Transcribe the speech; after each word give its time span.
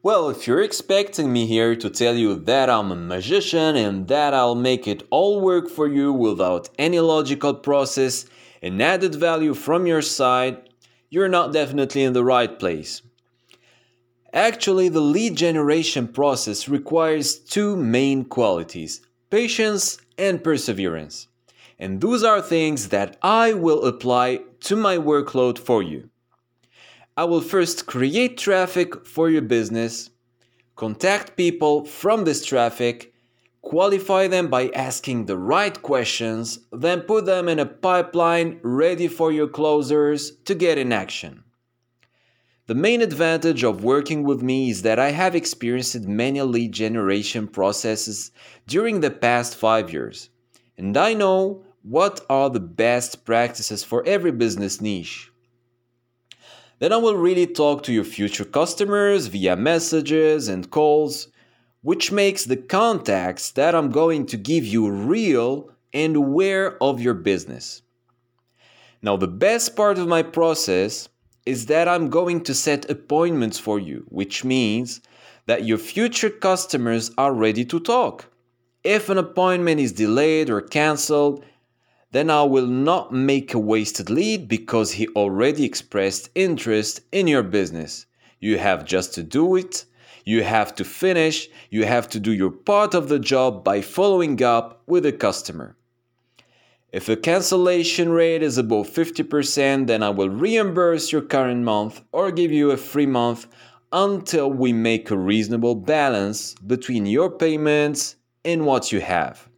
Well, 0.00 0.30
if 0.30 0.46
you're 0.46 0.62
expecting 0.62 1.32
me 1.32 1.46
here 1.46 1.74
to 1.74 1.90
tell 1.90 2.14
you 2.14 2.36
that 2.36 2.70
I'm 2.70 2.92
a 2.92 2.96
magician 2.96 3.74
and 3.74 4.06
that 4.06 4.32
I'll 4.32 4.54
make 4.54 4.86
it 4.86 5.02
all 5.10 5.40
work 5.40 5.68
for 5.68 5.88
you 5.88 6.12
without 6.12 6.68
any 6.78 7.00
logical 7.00 7.52
process 7.52 8.24
and 8.62 8.80
added 8.80 9.16
value 9.16 9.54
from 9.54 9.88
your 9.88 10.02
side, 10.02 10.70
you're 11.10 11.28
not 11.28 11.52
definitely 11.52 12.04
in 12.04 12.12
the 12.12 12.22
right 12.22 12.60
place. 12.60 13.02
Actually, 14.32 14.88
the 14.88 15.00
lead 15.00 15.36
generation 15.36 16.06
process 16.06 16.68
requires 16.68 17.36
two 17.36 17.74
main 17.74 18.24
qualities 18.24 19.00
patience 19.30 19.98
and 20.16 20.44
perseverance. 20.44 21.26
And 21.76 22.00
those 22.00 22.22
are 22.22 22.40
things 22.40 22.90
that 22.90 23.16
I 23.20 23.52
will 23.52 23.84
apply 23.84 24.42
to 24.60 24.76
my 24.76 24.96
workload 24.96 25.58
for 25.58 25.82
you. 25.82 26.08
I 27.18 27.24
will 27.24 27.40
first 27.40 27.86
create 27.86 28.38
traffic 28.38 29.04
for 29.04 29.28
your 29.28 29.42
business, 29.42 30.10
contact 30.76 31.36
people 31.36 31.84
from 31.84 32.22
this 32.22 32.46
traffic, 32.46 33.12
qualify 33.60 34.28
them 34.28 34.46
by 34.46 34.68
asking 34.68 35.26
the 35.26 35.36
right 35.36 35.82
questions, 35.82 36.60
then 36.70 37.00
put 37.00 37.26
them 37.26 37.48
in 37.48 37.58
a 37.58 37.66
pipeline 37.66 38.60
ready 38.62 39.08
for 39.08 39.32
your 39.32 39.48
closers 39.48 40.30
to 40.44 40.54
get 40.54 40.78
in 40.78 40.92
action. 40.92 41.42
The 42.66 42.76
main 42.76 43.02
advantage 43.02 43.64
of 43.64 43.82
working 43.82 44.22
with 44.22 44.40
me 44.40 44.70
is 44.70 44.82
that 44.82 45.00
I 45.00 45.10
have 45.10 45.34
experienced 45.34 46.00
many 46.02 46.40
lead 46.42 46.70
generation 46.70 47.48
processes 47.48 48.30
during 48.68 49.00
the 49.00 49.10
past 49.10 49.56
five 49.56 49.92
years, 49.92 50.30
and 50.76 50.96
I 50.96 51.14
know 51.14 51.64
what 51.82 52.24
are 52.30 52.48
the 52.48 52.60
best 52.60 53.24
practices 53.24 53.82
for 53.82 54.06
every 54.06 54.30
business 54.30 54.80
niche. 54.80 55.32
Then 56.78 56.92
I 56.92 56.96
will 56.96 57.16
really 57.16 57.46
talk 57.46 57.82
to 57.84 57.92
your 57.92 58.04
future 58.04 58.44
customers 58.44 59.26
via 59.26 59.56
messages 59.56 60.46
and 60.48 60.70
calls, 60.70 61.28
which 61.82 62.12
makes 62.12 62.44
the 62.44 62.56
contacts 62.56 63.50
that 63.52 63.74
I'm 63.74 63.90
going 63.90 64.26
to 64.26 64.36
give 64.36 64.64
you 64.64 64.88
real 64.90 65.70
and 65.92 66.14
aware 66.14 66.80
of 66.82 67.00
your 67.00 67.14
business. 67.14 67.82
Now, 69.02 69.16
the 69.16 69.28
best 69.28 69.74
part 69.74 69.98
of 69.98 70.08
my 70.08 70.22
process 70.22 71.08
is 71.46 71.66
that 71.66 71.88
I'm 71.88 72.10
going 72.10 72.42
to 72.44 72.54
set 72.54 72.90
appointments 72.90 73.58
for 73.58 73.78
you, 73.78 74.04
which 74.08 74.44
means 74.44 75.00
that 75.46 75.64
your 75.64 75.78
future 75.78 76.30
customers 76.30 77.10
are 77.16 77.32
ready 77.32 77.64
to 77.64 77.80
talk. 77.80 78.26
If 78.84 79.08
an 79.08 79.18
appointment 79.18 79.80
is 79.80 79.92
delayed 79.92 80.50
or 80.50 80.60
cancelled, 80.60 81.44
then 82.10 82.30
I 82.30 82.42
will 82.42 82.66
not 82.66 83.12
make 83.12 83.52
a 83.52 83.58
wasted 83.58 84.08
lead 84.08 84.48
because 84.48 84.92
he 84.92 85.08
already 85.08 85.64
expressed 85.64 86.30
interest 86.34 87.00
in 87.12 87.26
your 87.26 87.42
business. 87.42 88.06
You 88.40 88.58
have 88.58 88.84
just 88.84 89.14
to 89.14 89.22
do 89.22 89.56
it. 89.56 89.84
You 90.24 90.42
have 90.42 90.74
to 90.76 90.84
finish. 90.84 91.48
You 91.70 91.84
have 91.84 92.08
to 92.10 92.20
do 92.20 92.32
your 92.32 92.50
part 92.50 92.94
of 92.94 93.08
the 93.08 93.18
job 93.18 93.64
by 93.64 93.80
following 93.82 94.42
up 94.42 94.82
with 94.86 95.04
a 95.06 95.12
customer. 95.12 95.76
If 96.90 97.04
the 97.04 97.16
cancellation 97.16 98.08
rate 98.08 98.42
is 98.42 98.56
above 98.56 98.88
50%, 98.88 99.86
then 99.86 100.02
I 100.02 100.08
will 100.08 100.30
reimburse 100.30 101.12
your 101.12 101.20
current 101.20 101.62
month 101.62 102.00
or 102.12 102.30
give 102.30 102.50
you 102.50 102.70
a 102.70 102.78
free 102.78 103.06
month 103.06 103.46
until 103.92 104.50
we 104.50 104.72
make 104.72 105.10
a 105.10 105.16
reasonable 105.16 105.74
balance 105.74 106.54
between 106.54 107.04
your 107.04 107.30
payments 107.30 108.16
and 108.44 108.64
what 108.64 108.92
you 108.92 109.00
have. 109.00 109.48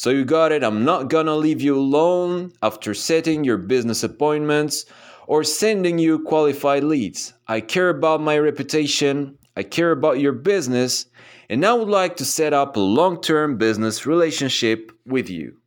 So 0.00 0.08
you 0.08 0.24
got 0.24 0.50
it, 0.50 0.64
I'm 0.64 0.82
not 0.82 1.10
gonna 1.10 1.36
leave 1.36 1.60
you 1.60 1.76
alone 1.76 2.54
after 2.62 2.94
setting 2.94 3.44
your 3.44 3.58
business 3.58 4.02
appointments 4.02 4.86
or 5.26 5.44
sending 5.44 5.98
you 5.98 6.20
qualified 6.20 6.84
leads. 6.84 7.34
I 7.46 7.60
care 7.60 7.90
about 7.90 8.22
my 8.22 8.38
reputation, 8.38 9.36
I 9.58 9.62
care 9.62 9.90
about 9.90 10.18
your 10.18 10.32
business, 10.32 11.04
and 11.50 11.66
I 11.66 11.74
would 11.74 11.90
like 11.90 12.16
to 12.16 12.24
set 12.24 12.54
up 12.54 12.76
a 12.76 12.80
long 12.80 13.20
term 13.20 13.58
business 13.58 14.06
relationship 14.06 14.90
with 15.04 15.28
you. 15.28 15.59